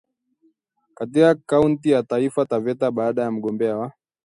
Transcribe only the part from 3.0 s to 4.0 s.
ya mgombea wa